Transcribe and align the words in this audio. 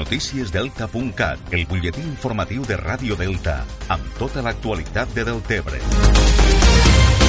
Noticiesdelta.cat, 0.00 1.52
el 1.52 1.66
butlletí 1.68 2.00
informatiu 2.00 2.64
de 2.64 2.78
Ràdio 2.80 3.18
Delta, 3.20 3.58
amb 3.92 4.14
tota 4.16 4.40
l'actualitat 4.46 5.12
de 5.12 5.26
Deltebre. 5.28 7.19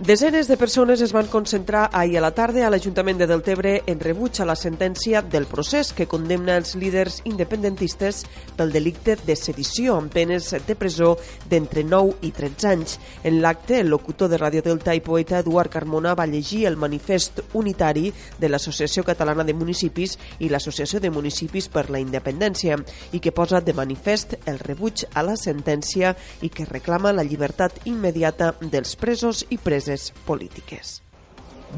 Desenes 0.00 0.48
de 0.48 0.56
persones 0.56 1.02
es 1.02 1.12
van 1.12 1.26
concentrar 1.26 1.90
ahir 1.92 2.16
a 2.16 2.22
la 2.24 2.30
tarda 2.32 2.62
a 2.64 2.70
l'Ajuntament 2.72 3.18
de 3.20 3.26
Deltebre 3.28 3.82
en 3.84 3.98
rebuig 4.00 4.38
a 4.40 4.46
la 4.48 4.54
sentència 4.56 5.20
del 5.20 5.44
procés 5.44 5.90
que 5.92 6.06
condemna 6.08 6.54
els 6.56 6.70
líders 6.72 7.18
independentistes 7.28 8.22
pel 8.56 8.72
delicte 8.72 9.18
de 9.28 9.36
sedició 9.36 9.98
amb 10.00 10.08
penes 10.08 10.48
de 10.64 10.76
presó 10.80 11.10
d'entre 11.50 11.84
9 11.84 12.14
i 12.24 12.30
13 12.32 12.70
anys. 12.70 12.94
En 13.28 13.42
l'acte, 13.42 13.76
el 13.82 13.92
locutor 13.92 14.30
de 14.32 14.38
Radio 14.40 14.62
Delta 14.64 14.94
i 14.96 15.02
poeta 15.04 15.42
Eduard 15.44 15.68
Carmona 15.68 16.16
va 16.16 16.24
llegir 16.24 16.64
el 16.64 16.80
manifest 16.80 17.42
unitari 17.52 18.08
de 18.40 18.48
l'Associació 18.48 19.04
Catalana 19.04 19.44
de 19.44 19.52
Municipis 19.52 20.16
i 20.38 20.48
l'Associació 20.48 21.04
de 21.04 21.12
Municipis 21.12 21.68
per 21.68 21.90
la 21.90 22.00
Independència 22.00 22.80
i 23.12 23.20
que 23.20 23.36
posa 23.36 23.60
de 23.60 23.76
manifest 23.76 24.38
el 24.46 24.64
rebuig 24.64 25.04
a 25.12 25.28
la 25.28 25.36
sentència 25.36 26.16
i 26.40 26.48
que 26.48 26.64
reclama 26.64 27.12
la 27.12 27.28
llibertat 27.28 27.84
immediata 27.84 28.54
dels 28.64 28.96
presos 28.96 29.44
i 29.50 29.60
preses 29.60 29.90
preses 30.00 30.12
polítiques. 30.24 31.02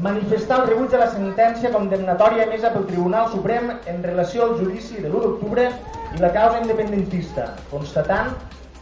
Manifestar 0.01 0.61
el 0.61 0.69
rebuig 0.71 0.93
a 0.95 1.03
la 1.03 1.09
sentència 1.11 1.69
condemnatòria 1.73 2.47
emesa 2.47 2.71
pel 2.73 2.87
Tribunal 2.87 3.27
Suprem 3.29 3.69
en 3.85 4.01
relació 4.03 4.45
al 4.45 4.55
judici 4.57 4.95
de 4.97 5.09
l'1 5.09 5.21
d'octubre 5.21 5.67
i 6.15 6.21
la 6.21 6.31
causa 6.33 6.61
independentista, 6.63 7.53
constatant 7.69 8.31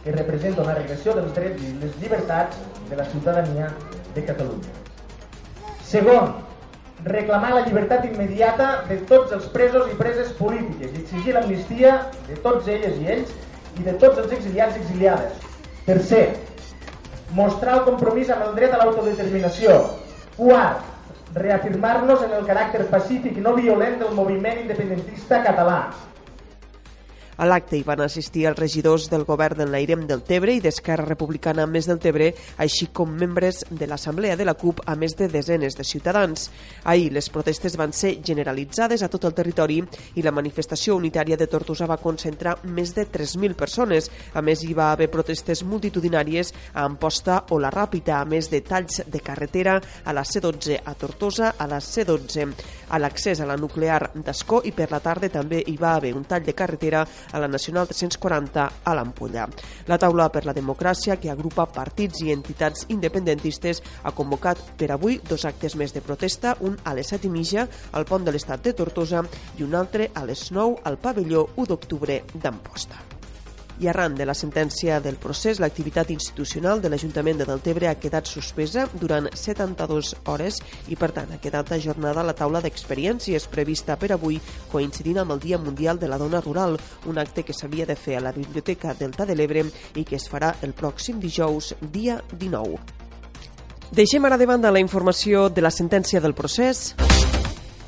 que 0.04 0.14
representa 0.14 0.62
una 0.62 0.76
regressió 0.78 1.12
dels 1.14 1.34
drets 1.34 1.60
i 1.62 1.74
les 1.82 1.98
llibertats 2.00 2.56
de 2.88 2.96
la 2.96 3.04
ciutadania 3.10 3.68
de 4.14 4.24
Catalunya. 4.24 4.72
Segon, 5.84 6.32
reclamar 7.04 7.52
la 7.52 7.66
llibertat 7.66 8.06
immediata 8.08 8.86
de 8.88 8.96
tots 9.10 9.34
els 9.36 9.50
presos 9.52 9.90
i 9.92 9.98
preses 10.00 10.32
polítiques 10.38 10.94
i 10.94 11.02
exigir 11.02 11.36
l'amnistia 11.36 11.98
de 12.30 12.38
tots 12.46 12.68
elles 12.68 12.96
i 13.02 13.12
ells 13.18 13.36
i 13.78 13.84
de 13.84 13.98
tots 14.00 14.18
els 14.22 14.32
exiliats 14.32 14.78
i 14.78 14.80
exiliades. 14.86 15.44
Tercer, 15.84 16.24
mostrar 17.36 17.78
el 17.78 17.84
compromís 17.88 18.30
amb 18.30 18.46
el 18.48 18.54
dret 18.56 18.74
a 18.74 18.80
l'autodeterminació. 18.82 19.76
Quart, 20.36 20.88
reafirmar-nos 21.34 22.24
en 22.26 22.32
el 22.38 22.46
caràcter 22.48 22.88
pacífic 22.92 23.38
i 23.38 23.44
no 23.44 23.54
violent 23.56 23.98
del 24.02 24.14
moviment 24.16 24.64
independentista 24.64 25.42
català. 25.46 25.78
A 27.42 27.46
l'acte 27.48 27.74
hi 27.74 27.82
van 27.82 27.98
assistir 28.04 28.44
els 28.46 28.54
regidors 28.54 29.08
del 29.10 29.24
govern 29.26 29.58
del 29.58 29.72
Nairem 29.74 30.04
del 30.06 30.20
Tebre 30.22 30.52
i 30.54 30.60
d'Esquerra 30.62 31.08
Republicana 31.08 31.64
Més 31.66 31.88
del 31.90 31.98
Tebre, 31.98 32.28
així 32.62 32.86
com 32.94 33.16
membres 33.18 33.64
de 33.66 33.88
l'Assemblea 33.90 34.36
de 34.38 34.44
la 34.46 34.54
CUP 34.54 34.84
a 34.86 34.94
més 34.94 35.16
de 35.18 35.26
desenes 35.26 35.74
de 35.74 35.82
ciutadans. 35.82 36.44
Ahir 36.84 37.08
les 37.10 37.26
protestes 37.34 37.74
van 37.80 37.90
ser 37.98 38.12
generalitzades 38.22 39.02
a 39.02 39.08
tot 39.10 39.26
el 39.26 39.34
territori 39.34 39.80
i 40.14 40.22
la 40.22 40.30
manifestació 40.30 40.94
unitària 40.94 41.34
de 41.40 41.48
Tortosa 41.50 41.88
va 41.90 41.98
concentrar 41.98 42.60
més 42.62 42.94
de 42.94 43.08
3.000 43.10 43.58
persones. 43.58 44.06
A 44.38 44.42
més, 44.46 44.62
hi 44.62 44.78
va 44.78 44.92
haver 44.92 45.10
protestes 45.10 45.64
multitudinàries 45.66 46.54
a 46.74 46.86
Amposta 46.86 47.40
o 47.50 47.58
la 47.58 47.74
Ràpita, 47.74 48.20
a 48.20 48.24
més 48.24 48.52
de 48.54 48.62
talls 48.62 49.02
de 49.10 49.18
carretera 49.18 49.80
a 50.04 50.14
la 50.14 50.22
C12 50.22 50.78
a 50.78 50.94
Tortosa, 50.94 51.56
a 51.58 51.66
la 51.66 51.82
C12 51.82 52.46
a 52.92 52.98
l'accés 53.00 53.40
a 53.40 53.46
la 53.48 53.56
nuclear 53.56 54.12
d'Escó 54.14 54.60
i 54.68 54.70
per 54.76 54.90
la 54.92 55.00
tarda 55.00 55.30
també 55.32 55.62
hi 55.66 55.78
va 55.80 55.94
haver 55.96 56.12
un 56.14 56.26
tall 56.28 56.44
de 56.44 56.54
carretera 56.54 57.00
a 57.32 57.40
la 57.42 57.48
Nacional 57.48 57.88
340 57.88 58.68
a 58.84 58.94
l'Ampolla. 58.94 59.48
La 59.90 59.98
taula 59.98 60.28
per 60.32 60.44
la 60.46 60.54
democràcia, 60.56 61.18
que 61.20 61.32
agrupa 61.32 61.66
partits 61.66 62.22
i 62.22 62.32
entitats 62.32 62.86
independentistes, 62.88 63.82
ha 64.02 64.14
convocat 64.16 64.60
per 64.78 64.92
avui 64.92 65.20
dos 65.28 65.46
actes 65.48 65.76
més 65.76 65.94
de 65.96 66.04
protesta, 66.04 66.56
un 66.60 66.78
a 66.84 66.94
les 66.94 67.12
7 67.14 67.28
i 67.28 67.32
mitja 67.32 67.66
al 67.92 68.06
pont 68.08 68.24
de 68.24 68.34
l'Estat 68.34 68.62
de 68.64 68.76
Tortosa 68.76 69.24
i 69.58 69.66
un 69.66 69.74
altre 69.74 70.10
a 70.14 70.26
les 70.28 70.50
9 70.52 70.84
al 70.84 71.00
pavelló 71.02 71.48
1 71.56 71.72
d'octubre 71.72 72.22
d'Amposta 72.34 73.11
i 73.82 73.88
arran 73.90 74.14
de 74.14 74.24
la 74.24 74.34
sentència 74.38 75.00
del 75.02 75.18
procés, 75.18 75.58
l'activitat 75.60 76.12
institucional 76.14 76.80
de 76.80 76.90
l'Ajuntament 76.92 77.40
de 77.40 77.46
Deltebre 77.48 77.88
ha 77.90 77.98
quedat 77.98 78.30
suspesa 78.30 78.86
durant 78.94 79.26
72 79.34 80.14
hores 80.30 80.60
i, 80.86 80.96
per 80.96 81.10
tant, 81.16 81.32
ha 81.34 81.40
quedat 81.42 81.74
ajornada 81.74 82.22
la 82.22 82.36
taula 82.38 82.62
d'experiències 82.62 83.48
prevista 83.50 83.98
per 83.98 84.12
avui, 84.14 84.38
coincidint 84.70 85.22
amb 85.22 85.34
el 85.34 85.42
Dia 85.42 85.58
Mundial 85.58 85.98
de 85.98 86.10
la 86.10 86.18
Dona 86.22 86.40
Rural, 86.40 86.78
un 87.10 87.18
acte 87.18 87.42
que 87.42 87.56
s'havia 87.56 87.86
de 87.86 87.98
fer 87.98 88.20
a 88.20 88.24
la 88.24 88.32
Biblioteca 88.32 88.94
Delta 88.98 89.26
de 89.26 89.34
l'Ebre 89.34 89.66
i 89.98 90.04
que 90.06 90.16
es 90.16 90.28
farà 90.30 90.54
el 90.62 90.72
pròxim 90.78 91.18
dijous, 91.20 91.74
dia 91.92 92.22
19. 92.38 92.78
Deixem 93.92 94.24
ara 94.24 94.38
de 94.40 94.46
banda 94.46 94.72
la 94.72 94.80
informació 94.80 95.50
de 95.50 95.60
la 95.60 95.74
sentència 95.74 96.22
del 96.22 96.32
procés. 96.32 96.92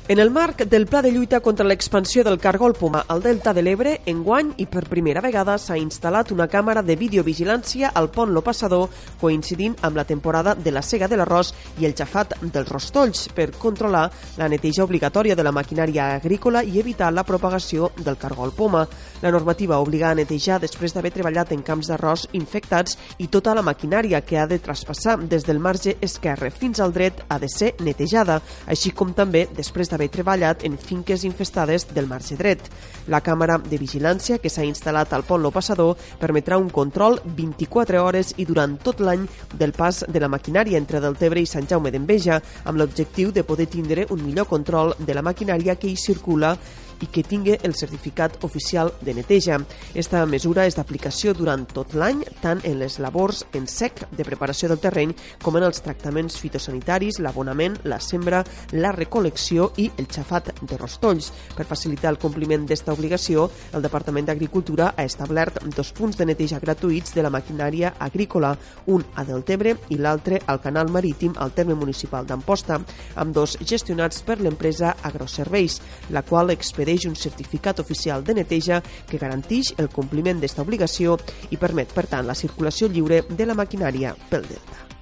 En 0.07 0.19
el 0.19 0.29
marc 0.29 0.61
del 0.65 0.85
pla 0.85 1.01
de 1.01 1.09
lluita 1.09 1.39
contra 1.39 1.65
l'expansió 1.65 2.21
del 2.23 2.37
cargol 2.37 2.75
poma 2.77 2.99
al 3.09 3.23
Delta 3.23 3.55
de 3.57 3.63
l'Ebre, 3.65 3.95
enguany 4.05 4.51
i 4.61 4.67
per 4.69 4.83
primera 4.85 5.21
vegada 5.25 5.55
s'ha 5.57 5.79
instal·lat 5.81 6.29
una 6.29 6.45
càmera 6.45 6.83
de 6.85 6.93
videovigilància 6.93 7.89
al 7.89 8.11
pont 8.13 8.29
Lo 8.29 8.43
Passador, 8.45 8.91
coincidint 9.17 9.73
amb 9.81 9.97
la 9.97 10.05
temporada 10.05 10.53
de 10.53 10.69
la 10.69 10.83
cega 10.85 11.07
de 11.09 11.17
l'arròs 11.17 11.49
i 11.81 11.87
el 11.89 11.95
xafat 11.97 12.35
dels 12.43 12.69
rostolls, 12.69 13.23
per 13.33 13.47
controlar 13.57 14.03
la 14.37 14.47
neteja 14.47 14.83
obligatòria 14.85 15.33
de 15.33 15.41
la 15.41 15.55
maquinària 15.57 16.11
agrícola 16.19 16.61
i 16.61 16.77
evitar 16.77 17.09
la 17.09 17.25
propagació 17.25 17.89
del 17.97 18.21
cargol 18.21 18.53
poma. 18.53 18.85
La 19.23 19.33
normativa 19.33 19.81
obliga 19.81 20.11
a 20.11 20.19
netejar 20.21 20.59
després 20.61 20.93
d'haver 20.93 21.15
treballat 21.17 21.55
en 21.57 21.65
camps 21.65 21.89
d'arròs 21.89 22.27
infectats 22.37 22.99
i 23.17 23.25
tota 23.25 23.57
la 23.57 23.65
maquinària 23.65 24.21
que 24.21 24.37
ha 24.37 24.45
de 24.45 24.61
traspassar 24.61 25.17
des 25.25 25.49
del 25.49 25.57
marge 25.57 25.97
esquerre 25.99 26.53
fins 26.53 26.79
al 26.79 26.93
dret 26.93 27.25
ha 27.27 27.41
de 27.41 27.49
ser 27.49 27.73
netejada, 27.81 28.37
així 28.69 28.93
com 28.93 29.17
també 29.17 29.47
després 29.57 29.89
d'haver 29.95 30.11
treballat 30.11 30.65
en 30.67 30.75
finques 30.77 31.23
infestades 31.23 31.87
del 31.95 32.09
marge 32.11 32.35
dret. 32.35 32.59
La 33.07 33.21
càmera 33.23 33.57
de 33.63 33.79
vigilància 33.79 34.41
que 34.43 34.51
s'ha 34.51 34.67
instal·lat 34.67 35.13
al 35.15 35.23
pont 35.23 35.41
Lo 35.41 35.53
Passador 35.55 35.95
permetrà 36.19 36.59
un 36.59 36.69
control 36.69 37.21
24 37.37 38.03
hores 38.03 38.33
i 38.37 38.45
durant 38.45 38.75
tot 38.83 38.99
l'any 38.99 39.23
del 39.55 39.71
pas 39.71 40.03
de 40.07 40.19
la 40.19 40.31
maquinària 40.31 40.77
entre 40.81 40.99
Deltebre 40.99 41.39
i 41.39 41.47
Sant 41.47 41.69
Jaume 41.69 41.93
d'Enveja, 41.93 42.41
amb 42.65 42.81
l'objectiu 42.81 43.31
de 43.31 43.45
poder 43.47 43.69
tindre 43.71 44.07
un 44.11 44.25
millor 44.25 44.49
control 44.51 44.95
de 44.99 45.15
la 45.15 45.23
maquinària 45.23 45.77
que 45.79 45.87
hi 45.87 45.95
circula 45.95 46.57
i 47.01 47.09
que 47.11 47.23
tingui 47.23 47.57
el 47.63 47.75
certificat 47.75 48.37
oficial 48.43 48.93
de 49.01 49.13
neteja. 49.17 49.59
Esta 49.93 50.25
mesura 50.25 50.65
és 50.67 50.77
d'aplicació 50.77 51.33
durant 51.33 51.65
tot 51.67 51.93
l'any, 51.97 52.23
tant 52.41 52.61
en 52.63 52.79
les 52.79 52.99
labors 53.03 53.43
en 53.53 53.67
sec 53.67 54.03
de 54.15 54.25
preparació 54.27 54.69
del 54.71 54.81
terreny 54.83 55.13
com 55.43 55.57
en 55.57 55.65
els 55.67 55.81
tractaments 55.83 56.37
fitosanitaris, 56.41 57.19
l'abonament, 57.23 57.77
la 57.83 57.99
sembra, 57.99 58.43
la 58.71 58.93
recolecció 58.95 59.71
i 59.77 59.89
el 59.97 60.07
xafat 60.11 60.51
de 60.61 60.77
rostolls. 60.77 61.31
Per 61.55 61.67
facilitar 61.67 62.11
el 62.13 62.19
compliment 62.21 62.65
d'esta 62.67 62.93
obligació, 62.93 63.49
el 63.73 63.83
Departament 63.85 64.29
d'Agricultura 64.29 64.93
ha 64.95 65.05
establert 65.05 65.61
dos 65.75 65.91
punts 65.95 66.17
de 66.17 66.27
neteja 66.29 66.61
gratuïts 66.63 67.15
de 67.15 67.23
la 67.25 67.33
maquinària 67.33 67.95
agrícola, 67.99 68.55
un 68.87 69.03
a 69.15 69.25
Deltebre 69.27 69.75
i 69.89 69.99
l'altre 69.99 70.41
al 70.45 70.61
canal 70.63 70.91
marítim 70.93 71.35
al 71.37 71.53
terme 71.55 71.75
municipal 71.75 72.25
d'Amposta, 72.27 72.79
amb 73.15 73.35
dos 73.35 73.57
gestionats 73.61 74.21
per 74.25 74.39
l'empresa 74.41 74.95
Agroserveis, 75.03 75.79
la 76.09 76.23
qual 76.23 76.51
expedeix 76.53 76.84
expedeix 76.85 77.05
un 77.09 77.15
certificat 77.15 77.79
oficial 77.79 78.23
de 78.23 78.35
neteja 78.37 78.81
que 79.09 79.17
garanteix 79.17 79.73
el 79.81 79.89
compliment 79.89 80.41
d'esta 80.41 80.61
obligació 80.61 81.17
i 81.49 81.57
permet, 81.57 81.93
per 81.93 82.05
tant, 82.05 82.25
la 82.27 82.37
circulació 82.37 82.87
lliure 82.87 83.23
de 83.29 83.45
la 83.45 83.57
maquinària 83.57 84.15
pel 84.29 84.45
Delta. 84.45 84.94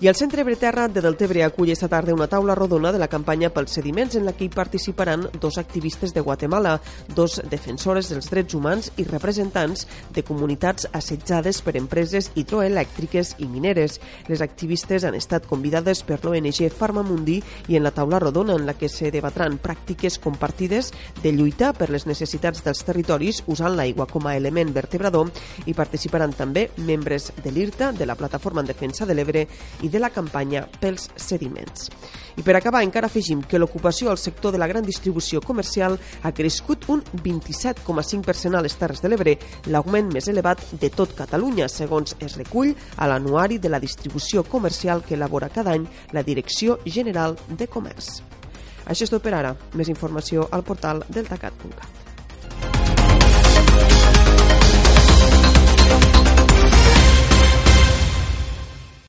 I 0.00 0.08
el 0.08 0.16
Centre 0.16 0.42
Breterra 0.42 0.88
de 0.88 1.00
Deltebre 1.00 1.44
acull 1.46 1.70
esta 1.70 1.86
tarda 1.88 2.12
una 2.12 2.26
taula 2.26 2.56
rodona 2.58 2.90
de 2.92 2.98
la 2.98 3.06
campanya 3.06 3.52
pels 3.54 3.76
sediments 3.76 4.16
en 4.18 4.24
la 4.26 4.32
que 4.34 4.44
hi 4.44 4.50
participaran 4.50 5.28
dos 5.40 5.56
activistes 5.56 6.12
de 6.12 6.20
Guatemala, 6.20 6.80
dos 7.14 7.38
defensores 7.48 8.10
dels 8.10 8.26
drets 8.28 8.56
humans 8.58 8.90
i 8.98 9.04
representants 9.06 9.86
de 10.12 10.24
comunitats 10.26 10.88
assetjades 10.92 11.60
per 11.62 11.76
empreses 11.78 12.32
hidroelèctriques 12.34 13.36
i 13.38 13.46
mineres. 13.46 14.00
Les 14.26 14.42
activistes 14.42 15.06
han 15.06 15.14
estat 15.14 15.46
convidades 15.46 16.02
per 16.02 16.18
l'ONG 16.24 16.66
Farmamundi 16.74 17.38
i 17.70 17.78
en 17.78 17.86
la 17.86 17.94
taula 17.94 18.18
rodona 18.18 18.58
en 18.58 18.66
la 18.66 18.74
que 18.74 18.90
se 18.90 19.12
debatran 19.14 19.60
pràctiques 19.62 20.18
compartides 20.18 20.90
de 21.22 21.32
lluita 21.32 21.70
per 21.72 21.88
les 21.94 22.08
necessitats 22.10 22.66
dels 22.66 22.82
territoris 22.82 23.44
usant 23.46 23.78
l'aigua 23.78 24.10
com 24.10 24.26
a 24.26 24.34
element 24.36 24.74
vertebrador 24.74 25.30
i 25.70 25.72
participaran 25.72 26.34
també 26.34 26.66
membres 26.82 27.30
de 27.44 27.54
l'IRTA, 27.54 27.92
de 27.94 28.10
la 28.10 28.18
Plataforma 28.18 28.66
en 28.66 28.74
Defensa 28.74 29.06
de 29.06 29.14
l'Ebre 29.14 29.46
i 29.84 29.90
de 29.92 30.00
la 30.00 30.10
campanya 30.10 30.64
pels 30.80 31.10
sediments. 31.20 31.90
I 32.34 32.42
per 32.42 32.56
acabar, 32.58 32.82
encara 32.82 33.06
afegim 33.06 33.44
que 33.46 33.60
l'ocupació 33.60 34.10
al 34.10 34.18
sector 34.18 34.50
de 34.50 34.58
la 34.58 34.66
gran 34.66 34.82
distribució 34.82 35.40
comercial 35.44 35.98
ha 36.22 36.32
crescut 36.34 36.88
un 36.90 37.04
27,5% 37.22 38.58
a 38.58 38.62
les 38.64 38.74
Terres 38.80 39.04
de 39.04 39.12
l'Ebre, 39.12 39.36
l'augment 39.70 40.10
més 40.10 40.28
elevat 40.32 40.64
de 40.80 40.90
tot 40.90 41.14
Catalunya, 41.14 41.68
segons 41.70 42.16
es 42.18 42.38
recull 42.40 42.74
a 42.96 43.10
l'anuari 43.10 43.60
de 43.62 43.70
la 43.70 43.82
distribució 43.82 44.42
comercial 44.42 45.04
que 45.06 45.14
elabora 45.14 45.52
cada 45.52 45.76
any 45.78 45.86
la 46.12 46.24
Direcció 46.26 46.80
General 46.84 47.38
de 47.48 47.68
Comerç. 47.68 48.24
Això 48.84 49.06
és 49.06 49.12
tot 49.12 49.22
per 49.24 49.36
ara. 49.36 49.54
Més 49.78 49.88
informació 49.92 50.48
al 50.52 50.66
portal 50.66 51.04
deltacat.cat. 51.08 52.03